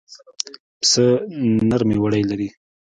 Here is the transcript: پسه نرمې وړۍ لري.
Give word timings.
پسه 0.79 1.05
نرمې 1.69 1.97
وړۍ 1.99 2.23
لري. 2.29 2.49